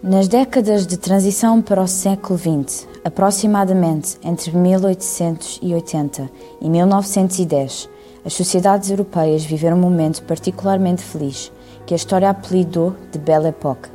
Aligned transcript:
Nas 0.00 0.28
décadas 0.28 0.86
de 0.86 0.96
transição 0.96 1.60
para 1.60 1.82
o 1.82 1.88
século 1.88 2.38
XX, 2.38 2.86
aproximadamente 3.02 4.16
entre 4.22 4.56
1880 4.56 6.30
e 6.60 6.70
1910, 6.70 7.90
as 8.24 8.32
sociedades 8.32 8.90
europeias 8.90 9.44
viveram 9.44 9.76
um 9.76 9.80
momento 9.80 10.22
particularmente 10.22 11.02
feliz, 11.02 11.50
que 11.84 11.94
a 11.94 11.96
história 11.96 12.30
apelidou 12.30 12.94
de 13.10 13.18
Belle 13.18 13.48
Époque. 13.48 13.88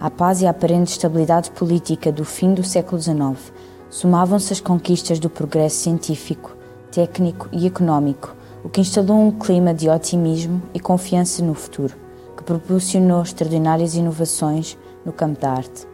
A 0.00 0.10
paz 0.10 0.42
e 0.42 0.46
a 0.46 0.50
aparente 0.50 0.90
estabilidade 0.90 1.52
política 1.52 2.10
do 2.10 2.24
fim 2.24 2.52
do 2.52 2.64
século 2.64 3.00
XIX 3.00 3.52
somavam-se 3.88 4.52
às 4.52 4.60
conquistas 4.60 5.20
do 5.20 5.30
progresso 5.30 5.76
científico, 5.76 6.56
técnico 6.90 7.48
e 7.52 7.64
económico, 7.64 8.34
o 8.64 8.68
que 8.68 8.80
instalou 8.80 9.16
um 9.16 9.30
clima 9.30 9.72
de 9.72 9.88
otimismo 9.88 10.60
e 10.74 10.80
confiança 10.80 11.44
no 11.44 11.54
futuro, 11.54 11.94
que 12.36 12.42
proporcionou 12.42 13.22
extraordinárias 13.22 13.94
inovações 13.94 14.76
no 15.08 15.12
campo 15.12 15.40
da 15.40 15.52
arte. 15.52 15.88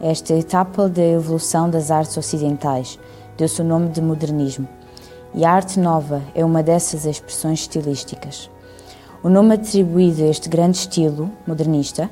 Esta 0.00 0.32
etapa 0.32 0.88
da 0.88 1.04
evolução 1.04 1.68
das 1.68 1.90
artes 1.90 2.16
ocidentais 2.16 2.98
deu-se 3.36 3.60
o 3.60 3.64
nome 3.64 3.90
de 3.90 4.00
modernismo, 4.00 4.66
e 5.34 5.44
a 5.44 5.52
arte 5.52 5.78
nova 5.78 6.22
é 6.34 6.42
uma 6.42 6.62
dessas 6.62 7.04
expressões 7.04 7.60
estilísticas. 7.60 8.50
O 9.22 9.28
nome 9.28 9.54
atribuído 9.54 10.22
a 10.22 10.28
este 10.28 10.48
grande 10.48 10.78
estilo 10.78 11.30
modernista, 11.46 12.08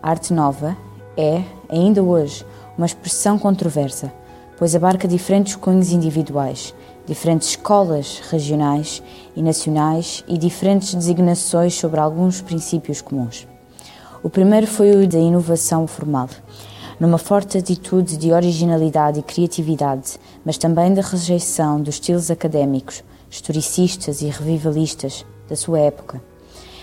arte 0.00 0.32
nova, 0.32 0.76
é, 1.16 1.42
ainda 1.68 2.02
hoje, 2.02 2.46
uma 2.78 2.86
expressão 2.86 3.36
controversa, 3.36 4.12
pois 4.56 4.76
abarca 4.76 5.08
diferentes 5.08 5.56
cunhos 5.56 5.90
individuais, 5.90 6.72
diferentes 7.04 7.48
escolas 7.48 8.20
regionais 8.30 9.02
e 9.34 9.42
nacionais 9.42 10.22
e 10.28 10.38
diferentes 10.38 10.94
designações 10.94 11.74
sobre 11.74 11.98
alguns 11.98 12.40
princípios 12.40 13.02
comuns. 13.02 13.48
O 14.22 14.28
primeiro 14.28 14.66
foi 14.66 14.90
o 14.90 15.08
da 15.08 15.18
inovação 15.18 15.86
formal, 15.86 16.28
numa 17.00 17.16
forte 17.16 17.56
atitude 17.56 18.18
de 18.18 18.32
originalidade 18.32 19.20
e 19.20 19.22
criatividade, 19.22 20.18
mas 20.44 20.58
também 20.58 20.92
de 20.92 21.00
rejeição 21.00 21.80
dos 21.80 21.94
estilos 21.94 22.30
académicos, 22.30 23.02
historicistas 23.30 24.20
e 24.20 24.26
revivalistas 24.26 25.24
da 25.48 25.56
sua 25.56 25.78
época. 25.78 26.22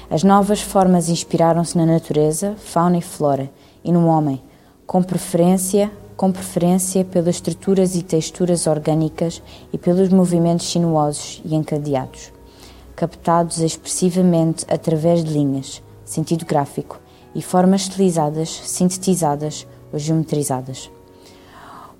As 0.09 0.23
novas 0.23 0.61
formas 0.61 1.09
inspiraram-se 1.09 1.77
na 1.77 1.85
natureza, 1.85 2.55
fauna 2.57 2.97
e 2.97 3.01
flora 3.03 3.51
e 3.83 3.91
no 3.91 4.07
homem, 4.07 4.41
com 4.87 5.03
preferência 5.03 5.91
com 6.15 6.31
preferência 6.31 7.05
pelas 7.05 7.35
estruturas 7.35 7.95
e 7.95 8.01
texturas 8.01 8.65
orgânicas 8.65 9.43
e 9.71 9.77
pelos 9.77 10.09
movimentos 10.09 10.67
sinuosos 10.67 11.39
e 11.45 11.53
encadeados, 11.53 12.33
captados 12.95 13.59
expressivamente 13.59 14.65
através 14.67 15.23
de 15.23 15.31
linhas, 15.31 15.83
sentido 16.03 16.43
gráfico 16.43 16.99
e 17.33 17.41
formas 17.41 17.81
estilizadas, 17.81 18.49
sintetizadas 18.49 19.67
ou 19.91 19.99
geometrizadas. 19.99 20.91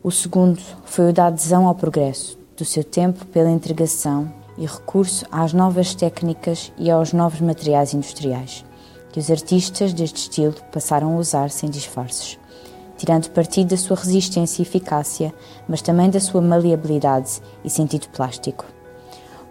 O 0.03 0.11
segundo 0.11 0.61
foi 0.85 1.09
o 1.09 1.13
da 1.13 1.27
adesão 1.27 1.67
ao 1.67 1.75
progresso, 1.75 2.37
do 2.55 2.65
seu 2.65 2.83
tempo 2.83 3.25
pela 3.27 3.51
integração 3.51 4.31
e 4.57 4.65
recurso 4.65 5.25
às 5.31 5.53
novas 5.53 5.93
técnicas 5.93 6.71
e 6.77 6.89
aos 6.89 7.13
novos 7.13 7.41
materiais 7.41 7.93
industriais, 7.93 8.65
que 9.11 9.19
os 9.19 9.29
artistas 9.29 9.93
deste 9.93 10.17
estilo 10.17 10.55
passaram 10.71 11.15
a 11.15 11.17
usar 11.17 11.49
sem 11.49 11.69
disfarces 11.69 12.39
tirando 12.97 13.29
partido 13.29 13.69
da 13.69 13.77
sua 13.77 13.95
resistência 13.95 14.61
e 14.61 14.65
eficácia, 14.65 15.33
mas 15.67 15.81
também 15.81 16.09
da 16.09 16.19
sua 16.19 16.41
maleabilidade 16.41 17.39
e 17.63 17.69
sentido 17.69 18.09
plástico. 18.09 18.65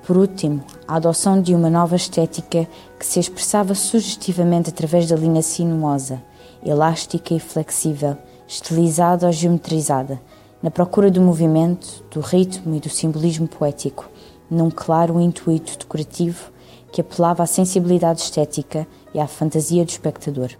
Por 0.06 0.16
último, 0.16 0.62
a 0.86 0.94
adoção 0.94 1.42
de 1.42 1.52
uma 1.52 1.68
nova 1.68 1.96
estética 1.96 2.68
que 2.96 3.04
se 3.04 3.18
expressava 3.18 3.74
sugestivamente 3.74 4.70
através 4.70 5.08
da 5.08 5.16
linha 5.16 5.42
sinuosa, 5.42 6.22
elástica 6.64 7.34
e 7.34 7.40
flexível, 7.40 8.16
estilizada 8.46 9.27
ou 9.27 9.32
geometrizada, 9.32 10.22
na 10.62 10.70
procura 10.70 11.10
do 11.10 11.20
movimento, 11.20 12.04
do 12.08 12.20
ritmo 12.20 12.77
e 12.77 12.78
do 12.78 12.88
simbolismo 12.88 13.48
poético, 13.48 14.08
num 14.48 14.70
claro 14.70 15.20
intuito 15.20 15.77
decorativo 15.77 16.52
que 16.92 17.00
apelava 17.00 17.42
à 17.42 17.46
sensibilidade 17.46 18.20
estética 18.20 18.86
e 19.12 19.18
à 19.18 19.27
fantasia 19.27 19.84
do 19.84 19.89
espectador. 19.89 20.50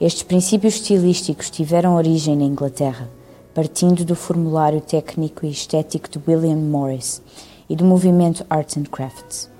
Estes 0.00 0.24
princípios 0.24 0.74
estilísticos 0.74 1.48
tiveram 1.48 1.94
origem 1.94 2.36
na 2.36 2.44
Inglaterra, 2.44 3.08
partindo 3.54 4.04
do 4.04 4.16
formulário 4.16 4.80
técnico 4.80 5.46
e 5.46 5.50
estético 5.50 6.08
de 6.10 6.20
William 6.26 6.56
Morris 6.56 7.22
e 7.68 7.76
do 7.76 7.84
movimento 7.84 8.44
Arts 8.48 8.76
and 8.76 8.84
Crafts, 8.84 9.50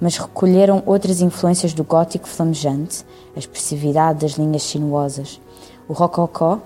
mas 0.00 0.16
recolheram 0.16 0.82
outras 0.86 1.20
influências 1.20 1.72
do 1.74 1.84
gótico 1.84 2.28
flamejante, 2.28 3.04
a 3.36 3.38
expressividade 3.38 4.20
das 4.20 4.32
linhas 4.32 4.62
sinuosas, 4.62 5.40
o 5.88 5.92
rococó, 5.92 6.60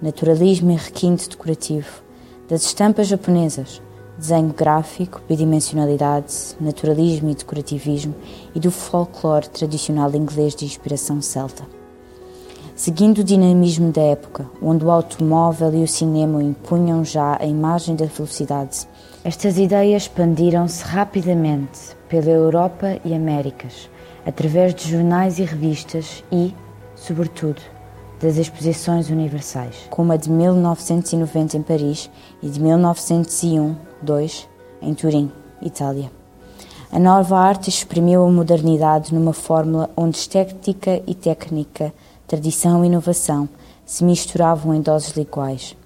naturalismo 0.00 0.70
e 0.70 0.76
requinte 0.76 1.28
decorativo, 1.28 2.02
das 2.48 2.62
estampas 2.62 3.08
japonesas, 3.08 3.82
desenho 4.16 4.52
gráfico, 4.52 5.20
bidimensionalidade, 5.28 6.56
naturalismo 6.60 7.30
e 7.30 7.34
decorativismo 7.34 8.14
e 8.54 8.60
do 8.60 8.70
folclore 8.70 9.48
tradicional 9.48 10.14
inglês 10.14 10.54
de 10.54 10.64
inspiração 10.64 11.20
celta 11.20 11.64
seguindo 12.76 13.18
o 13.18 13.24
dinamismo 13.24 13.90
da 13.90 14.02
época, 14.02 14.46
onde 14.62 14.84
o 14.84 14.90
automóvel 14.90 15.74
e 15.74 15.82
o 15.82 15.88
cinema 15.88 16.42
impunham 16.42 17.02
já 17.02 17.38
a 17.40 17.46
imagem 17.46 17.96
da 17.96 18.04
velocidade. 18.04 18.86
Estas 19.24 19.56
ideias 19.58 20.02
expandiram-se 20.02 20.84
rapidamente 20.84 21.96
pela 22.06 22.28
Europa 22.28 22.98
e 23.02 23.14
Américas, 23.14 23.88
através 24.26 24.74
de 24.74 24.90
jornais 24.90 25.38
e 25.38 25.44
revistas 25.44 26.22
e, 26.30 26.54
sobretudo, 26.94 27.62
das 28.20 28.36
exposições 28.36 29.08
universais, 29.08 29.74
como 29.88 30.12
a 30.12 30.16
de 30.16 30.30
1990 30.30 31.56
em 31.56 31.62
Paris 31.62 32.10
e 32.42 32.48
de 32.48 32.60
1901-2 32.60 34.46
em 34.82 34.94
Turim, 34.94 35.32
Itália. 35.62 36.10
A 36.92 36.98
nova 36.98 37.38
arte 37.38 37.68
exprimiu 37.68 38.24
a 38.24 38.30
modernidade 38.30 39.14
numa 39.14 39.32
fórmula 39.32 39.90
onde 39.96 40.18
estética 40.18 41.02
e 41.06 41.14
técnica 41.14 41.92
tradição 42.26 42.84
e 42.84 42.88
inovação 42.88 43.48
se 43.84 44.02
misturavam 44.02 44.74
em 44.74 44.80
doses 44.80 45.16
iguais. 45.16 45.76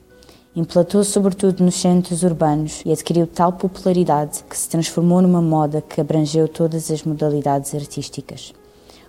Implantou 0.56 1.04
sobretudo 1.04 1.62
nos 1.62 1.74
centros 1.74 2.22
urbanos 2.22 2.82
e 2.84 2.90
adquiriu 2.90 3.26
tal 3.26 3.52
popularidade 3.52 4.42
que 4.48 4.56
se 4.56 4.68
transformou 4.68 5.22
numa 5.22 5.42
moda 5.42 5.82
que 5.82 6.00
abrangeu 6.00 6.48
todas 6.48 6.90
as 6.90 7.04
modalidades 7.04 7.74
artísticas, 7.74 8.52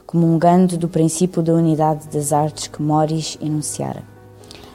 comungando 0.05 0.77
do 0.77 0.87
princípio 0.87 1.41
da 1.41 1.53
unidade 1.53 2.07
das 2.09 2.31
artes 2.33 2.67
que 2.67 2.81
Moris 2.81 3.37
enunciara. 3.41 4.03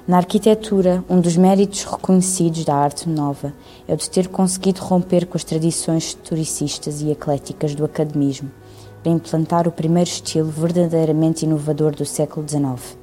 Na 0.09 0.17
arquitetura, 0.17 1.05
um 1.11 1.21
dos 1.21 1.37
méritos 1.37 1.84
reconhecidos 1.84 2.65
da 2.65 2.75
arte 2.75 3.09
nova 3.09 3.53
é 3.87 3.93
o 3.93 3.97
de 3.97 4.09
ter 4.09 4.28
conseguido 4.28 4.81
romper 4.81 5.27
com 5.27 5.37
as 5.37 5.44
tradições 5.44 6.05
historicistas 6.05 7.03
e 7.03 7.11
ecléticas 7.11 7.75
do 7.75 7.84
academismo 7.84 8.50
para 9.06 9.12
implantar 9.12 9.69
o 9.69 9.71
primeiro 9.72 10.11
estilo 10.11 10.50
verdadeiramente 10.50 11.44
inovador 11.44 11.94
do 11.94 12.05
século 12.05 12.44
XIX, 12.44 12.99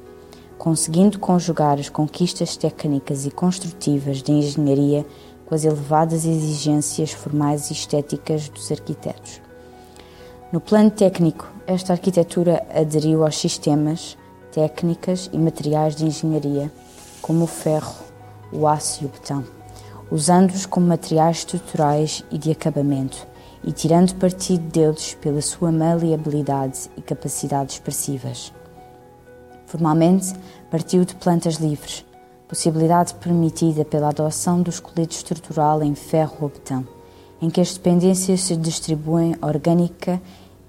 conseguindo 0.58 1.18
conjugar 1.18 1.80
as 1.80 1.88
conquistas 1.88 2.58
técnicas 2.58 3.24
e 3.24 3.30
construtivas 3.30 4.20
da 4.20 4.30
engenharia 4.30 5.06
com 5.46 5.54
as 5.54 5.64
elevadas 5.64 6.26
exigências 6.26 7.10
formais 7.10 7.70
e 7.70 7.72
estéticas 7.72 8.50
dos 8.50 8.70
arquitetos. 8.70 9.40
No 10.52 10.60
plano 10.60 10.90
técnico, 10.90 11.50
esta 11.66 11.94
arquitetura 11.94 12.62
aderiu 12.74 13.24
aos 13.24 13.38
sistemas, 13.38 14.18
técnicas 14.52 15.30
e 15.32 15.38
materiais 15.38 15.96
de 15.96 16.04
engenharia, 16.04 16.70
como 17.22 17.44
o 17.44 17.46
ferro, 17.46 18.04
o 18.52 18.68
aço 18.68 19.04
e 19.04 19.06
o 19.06 19.08
betão, 19.08 19.42
usando-os 20.10 20.66
como 20.66 20.86
materiais 20.86 21.38
estruturais 21.38 22.22
e 22.30 22.36
de 22.36 22.50
acabamento 22.50 23.26
e 23.66 23.72
tirando 23.72 24.14
partido 24.16 24.62
deles 24.70 25.16
pela 25.20 25.40
sua 25.40 25.72
maleabilidade 25.72 26.90
e 26.96 27.02
capacidades 27.02 27.76
expressivas. 27.76 28.52
Formalmente, 29.66 30.34
partiu 30.70 31.04
de 31.04 31.14
plantas 31.14 31.56
livres, 31.56 32.04
possibilidade 32.46 33.14
permitida 33.14 33.84
pela 33.84 34.10
adoção 34.10 34.62
do 34.62 34.70
esqueleto 34.70 35.14
estrutural 35.16 35.82
em 35.82 35.94
ferro 35.94 36.36
ou 36.42 36.48
betão, 36.48 36.86
em 37.40 37.48
que 37.48 37.60
as 37.60 37.72
dependências 37.72 38.42
se 38.42 38.56
distribuem 38.56 39.34
orgânica 39.40 40.20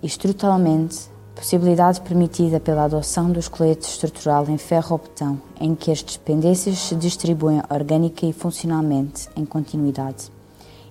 e 0.01 0.07
estruturalmente, 0.07 1.09
possibilidade 1.35 1.99
permitida 1.99 2.61
pela 2.61 2.85
adoção 2.85 3.29
do 3.29 3.39
esqueleto 3.39 3.87
estrutural 3.87 4.49
em 4.49 4.57
ferro 4.57 4.93
ou 4.93 4.97
betão, 4.97 5.41
em 5.59 5.75
que 5.75 5.91
as 5.91 6.01
dependências 6.01 6.79
se 6.79 6.95
distribuem 6.95 7.61
orgânica 7.69 8.25
e 8.25 8.31
funcionalmente 8.31 9.29
em 9.35 9.45
continuidade 9.45 10.34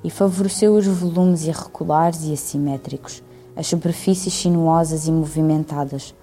e 0.05 0.11
favoreceu 0.11 0.75
os 0.75 0.87
volumes 0.87 1.45
irregulares 1.45 2.25
e 2.25 2.33
assimétricos, 2.35 3.23
as 3.56 3.67
superfícies 3.67 4.35
sinuosas 4.35 5.09
e 5.09 5.12
movimentadas, 5.12 6.15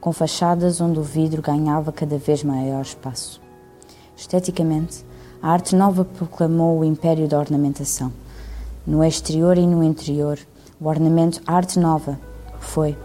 com 0.00 0.12
fachadas 0.12 0.80
onde 0.80 1.00
o 1.00 1.02
vidro 1.02 1.42
ganhava 1.42 1.90
cada 1.90 2.16
vez 2.16 2.44
maior 2.44 2.82
espaço. 2.82 3.40
Esteticamente, 4.16 5.04
a 5.42 5.50
arte 5.50 5.74
nova 5.74 6.04
proclamou 6.04 6.78
o 6.78 6.84
império 6.84 7.26
da 7.26 7.38
ornamentação. 7.38 8.12
No 8.86 9.02
exterior 9.02 9.58
e 9.58 9.66
no 9.66 9.82
interior, 9.82 10.38
o 10.80 10.86
ornamento 10.86 11.42
arte 11.44 11.78
nova 11.80 12.20
foi, 12.60 12.96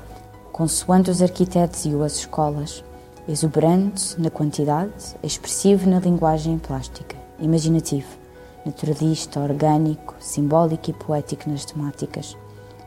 consoante 0.52 1.10
os 1.10 1.22
arquitetos 1.22 1.86
e 1.86 1.96
as 2.04 2.18
escolas, 2.18 2.84
exuberante 3.28 4.20
na 4.22 4.30
quantidade, 4.30 5.16
expressivo 5.24 5.90
na 5.90 6.00
linguagem 6.00 6.60
plástica, 6.60 7.16
imaginativo, 7.40 8.19
naturalista, 8.70 9.40
orgânico, 9.40 10.16
simbólico 10.20 10.90
e 10.90 10.94
poético 10.94 11.50
nas 11.50 11.66
temáticas, 11.66 12.38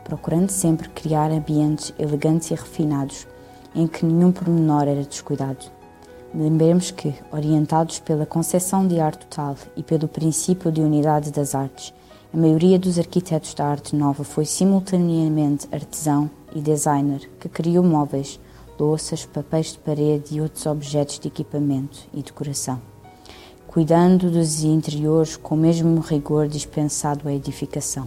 procurando 0.04 0.50
sempre 0.50 0.88
criar 0.88 1.30
ambientes 1.30 1.92
elegantes 1.98 2.50
e 2.50 2.54
refinados 2.54 3.26
em 3.74 3.86
que 3.86 4.06
nenhum 4.06 4.32
pormenor 4.32 4.86
era 4.88 5.02
descuidado. 5.02 5.66
Lembremos 6.34 6.90
que, 6.90 7.14
orientados 7.30 7.98
pela 7.98 8.24
concepção 8.24 8.86
de 8.86 9.00
arte 9.00 9.26
total 9.26 9.56
e 9.76 9.82
pelo 9.82 10.08
princípio 10.08 10.72
de 10.72 10.80
unidade 10.80 11.30
das 11.30 11.54
artes, 11.54 11.92
a 12.32 12.36
maioria 12.36 12.78
dos 12.78 12.98
arquitetos 12.98 13.52
da 13.52 13.66
arte 13.66 13.94
nova 13.94 14.24
foi 14.24 14.46
simultaneamente 14.46 15.68
artesão 15.70 16.30
e 16.54 16.60
designer 16.60 17.28
que 17.38 17.48
criou 17.48 17.84
móveis, 17.84 18.40
louças, 18.78 19.26
papéis 19.26 19.72
de 19.72 19.78
parede 19.78 20.36
e 20.36 20.40
outros 20.40 20.64
objetos 20.64 21.18
de 21.18 21.28
equipamento 21.28 21.98
e 22.14 22.22
decoração, 22.22 22.80
cuidando 23.72 24.30
dos 24.30 24.62
interiores 24.62 25.34
com 25.34 25.54
o 25.54 25.58
mesmo 25.58 25.98
rigor 25.98 26.46
dispensado 26.46 27.26
à 27.26 27.32
edificação. 27.32 28.06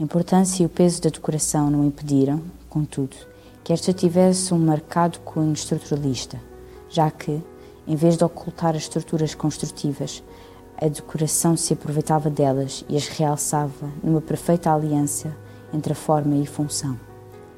A 0.00 0.02
importância 0.02 0.62
e 0.62 0.66
o 0.66 0.70
peso 0.70 1.02
da 1.02 1.10
decoração 1.10 1.70
não 1.70 1.84
impediram, 1.84 2.40
contudo, 2.66 3.14
que 3.62 3.74
esta 3.74 3.92
tivesse 3.92 4.54
um 4.54 4.58
marcado 4.58 5.20
cunho 5.20 5.52
estruturalista, 5.52 6.40
já 6.88 7.10
que, 7.10 7.42
em 7.86 7.94
vez 7.94 8.16
de 8.16 8.24
ocultar 8.24 8.74
as 8.74 8.84
estruturas 8.84 9.34
construtivas, 9.34 10.22
a 10.80 10.88
decoração 10.88 11.54
se 11.54 11.74
aproveitava 11.74 12.30
delas 12.30 12.86
e 12.88 12.96
as 12.96 13.06
realçava 13.06 13.92
numa 14.02 14.22
perfeita 14.22 14.72
aliança 14.72 15.36
entre 15.74 15.92
a 15.92 15.96
forma 15.96 16.36
e 16.36 16.44
a 16.44 16.46
função, 16.46 16.98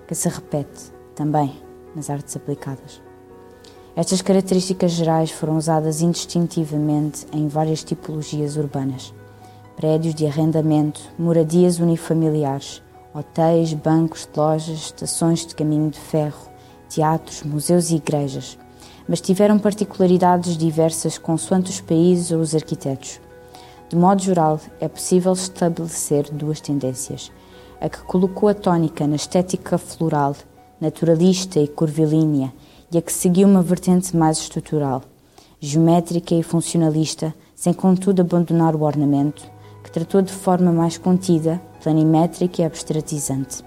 que 0.08 0.14
se 0.16 0.28
repete 0.28 0.90
também 1.14 1.54
nas 1.94 2.10
artes 2.10 2.34
aplicadas. 2.34 3.09
Estas 3.96 4.22
características 4.22 4.92
gerais 4.92 5.32
foram 5.32 5.56
usadas 5.56 6.00
indistintivamente 6.00 7.26
em 7.32 7.48
várias 7.48 7.82
tipologias 7.82 8.56
urbanas: 8.56 9.12
prédios 9.76 10.14
de 10.14 10.26
arrendamento, 10.26 11.00
moradias 11.18 11.80
unifamiliares, 11.80 12.82
hotéis, 13.12 13.74
bancos 13.74 14.28
lojas, 14.36 14.78
estações 14.78 15.44
de 15.44 15.56
caminho 15.56 15.90
de 15.90 15.98
ferro, 15.98 16.48
teatros, 16.88 17.42
museus 17.42 17.90
e 17.90 17.96
igrejas, 17.96 18.56
mas 19.08 19.20
tiveram 19.20 19.58
particularidades 19.58 20.56
diversas 20.56 21.18
consoante 21.18 21.70
os 21.70 21.80
países 21.80 22.30
ou 22.30 22.40
os 22.40 22.54
arquitetos. 22.54 23.20
De 23.88 23.96
modo 23.96 24.22
geral, 24.22 24.60
é 24.78 24.86
possível 24.86 25.32
estabelecer 25.32 26.30
duas 26.30 26.60
tendências: 26.60 27.32
a 27.80 27.88
que 27.88 28.02
colocou 28.04 28.48
a 28.48 28.54
tónica 28.54 29.04
na 29.04 29.16
estética 29.16 29.76
floral, 29.76 30.36
naturalista 30.80 31.58
e 31.58 31.66
curvilínea, 31.66 32.52
e 32.92 32.98
a 32.98 33.02
que 33.02 33.12
seguiu 33.12 33.46
uma 33.46 33.62
vertente 33.62 34.16
mais 34.16 34.38
estrutural, 34.38 35.02
geométrica 35.60 36.34
e 36.34 36.42
funcionalista, 36.42 37.34
sem 37.54 37.72
contudo 37.72 38.22
abandonar 38.22 38.74
o 38.74 38.82
ornamento, 38.82 39.42
que 39.84 39.90
tratou 39.90 40.22
de 40.22 40.32
forma 40.32 40.72
mais 40.72 40.98
contida, 40.98 41.60
planimétrica 41.82 42.62
e 42.62 42.64
abstratizante. 42.64 43.62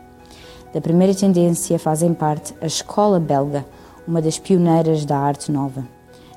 Da 0.73 0.81
primeira 0.81 1.13
tendência 1.13 1.77
fazem 1.77 2.13
parte 2.13 2.53
a 2.59 2.65
escola 2.65 3.19
belga, 3.19 3.65
uma 4.07 4.21
das 4.21 4.39
pioneiras 4.39 5.05
da 5.05 5.17
arte 5.17 5.51
nova, 5.51 5.87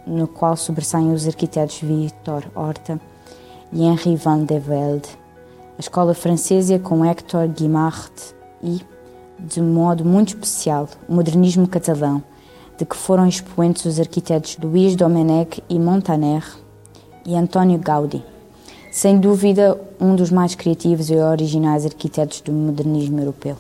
no 0.07 0.29
qual 0.29 0.57
sobressaem 0.57 1.13
os 1.13 1.27
arquitetos 1.27 1.81
Victor 1.81 2.45
Horta 2.55 3.01
e 3.73 3.83
Henri 3.83 4.15
van 4.15 4.45
de 4.45 4.59
Velde, 4.59 5.09
a 5.77 5.81
escola 5.81 6.15
francesa 6.15 6.79
com 6.79 7.05
Hector 7.05 7.49
Guimard 7.49 8.13
e, 8.63 8.81
de 9.39 9.61
modo 9.61 10.05
muito 10.05 10.29
especial, 10.29 10.89
o 11.09 11.15
modernismo 11.15 11.67
catalão, 11.67 12.23
de 12.79 12.85
que 12.85 12.97
foram 12.97 13.27
expoentes 13.27 13.85
os 13.85 13.99
arquitetos 13.99 14.59
Louis 14.63 14.95
Domenech 14.95 15.63
e 15.69 15.79
Montaner 15.79 16.45
e 17.25 17.35
António 17.35 17.79
Gaudí. 17.79 18.23
Sem 18.93 19.19
dúvida, 19.19 19.79
um 20.01 20.15
dos 20.15 20.31
mais 20.31 20.55
criativos 20.55 21.11
e 21.11 21.17
originais 21.17 21.85
arquitetos 21.85 22.41
do 22.41 22.53
modernismo 22.53 23.21
europeu. 23.21 23.57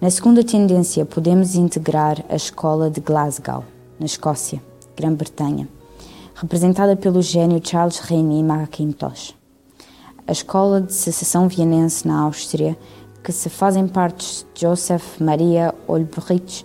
Na 0.00 0.10
segunda 0.10 0.42
tendência, 0.42 1.04
podemos 1.04 1.54
integrar 1.54 2.24
a 2.28 2.34
escola 2.34 2.90
de 2.90 3.00
Glasgow, 3.00 3.64
na 3.98 4.06
Escócia, 4.06 4.62
Grã-Bretanha, 4.96 5.68
representada 6.34 6.96
pelo 6.96 7.20
gênio 7.20 7.60
Charles 7.62 7.98
René 7.98 8.42
Mackintosh. 8.42 9.34
A 10.26 10.32
escola 10.32 10.80
de 10.80 10.94
secessão 10.94 11.48
vienense 11.48 12.08
na 12.08 12.20
Áustria, 12.20 12.78
que 13.22 13.30
se 13.30 13.50
fazem 13.50 13.86
parte 13.86 14.46
Joseph 14.54 15.20
Maria 15.20 15.74
Olbrich, 15.86 16.64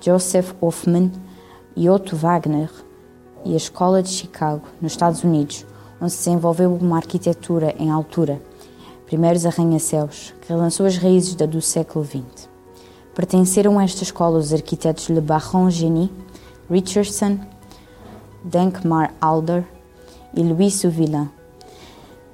Joseph 0.00 0.54
Hoffman 0.60 1.10
e 1.76 1.88
Otto 1.88 2.16
Wagner, 2.16 2.70
e 3.44 3.54
a 3.54 3.56
escola 3.56 4.02
de 4.02 4.08
Chicago, 4.08 4.62
nos 4.80 4.92
Estados 4.92 5.24
Unidos, 5.24 5.66
onde 6.00 6.12
se 6.12 6.18
desenvolveu 6.18 6.74
uma 6.74 6.96
arquitetura 6.96 7.74
em 7.78 7.90
altura, 7.90 8.40
primeiros 9.06 9.46
arranha-céus, 9.46 10.34
que 10.40 10.48
relançou 10.52 10.86
as 10.86 10.96
raízes 10.96 11.34
da 11.34 11.46
do 11.46 11.60
século 11.60 12.04
XX. 12.04 12.48
Pertenceram 13.14 13.78
a 13.78 13.84
esta 13.84 14.02
escola 14.02 14.38
os 14.38 14.52
arquitetos 14.52 15.08
Le 15.08 15.20
Baron 15.20 15.70
Genie, 15.70 16.12
Richardson, 16.70 17.40
Denkmar 18.44 19.12
Alder 19.20 19.64
e 20.34 20.42
Louis 20.42 20.74
Souvillain, 20.74 21.28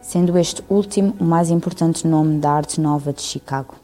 sendo 0.02 0.36
este 0.36 0.62
último 0.68 1.14
o 1.18 1.24
mais 1.24 1.48
importante 1.48 2.06
nome 2.06 2.38
da 2.38 2.52
arte 2.52 2.80
nova 2.80 3.12
de 3.12 3.22
Chicago. 3.22 3.83